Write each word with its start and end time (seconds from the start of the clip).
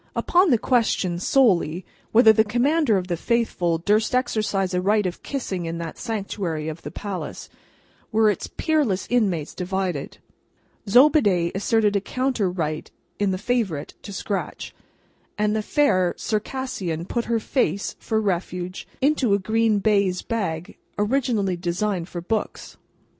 Upon 0.15 0.49
the 0.49 0.57
question, 0.57 1.19
solely, 1.19 1.85
whether 2.11 2.33
the 2.33 2.43
Commander 2.43 2.97
of 2.97 3.05
the 3.05 3.15
Faithful 3.15 3.77
durst 3.77 4.15
exercise 4.15 4.73
a 4.73 4.81
right 4.81 5.05
of 5.05 5.21
kissing 5.21 5.67
in 5.67 5.77
that 5.77 5.99
sanctuary 5.99 6.67
of 6.69 6.81
the 6.81 6.89
palace, 6.89 7.49
were 8.11 8.27
its 8.27 8.47
peerless 8.47 9.05
inmates 9.11 9.53
divided. 9.53 10.17
Zobeide 10.89 11.51
asserted 11.53 11.95
a 11.95 12.01
counter 12.01 12.49
right 12.49 12.89
in 13.19 13.29
the 13.29 13.37
Favourite 13.37 13.93
to 14.01 14.11
scratch, 14.11 14.73
and 15.37 15.55
the 15.55 15.61
fair 15.61 16.15
Circassian 16.17 17.05
put 17.05 17.25
her 17.25 17.39
face, 17.39 17.95
for 17.99 18.19
refuge, 18.19 18.87
into 19.01 19.35
a 19.35 19.37
green 19.37 19.77
baize 19.77 20.23
bag, 20.23 20.79
originally 20.97 21.55
designed 21.55 22.09
for 22.09 22.21
books. 22.21 22.75